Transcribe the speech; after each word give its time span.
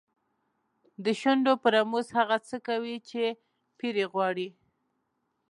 د 1.03 1.05
شونډو 1.19 1.53
په 1.61 1.67
رموز 1.75 2.07
هغه 2.17 2.37
څه 2.47 2.57
کوي 2.67 2.95
چې 3.09 3.23
پیر 3.79 3.93
یې 4.01 4.07
غواړي. 4.13 4.47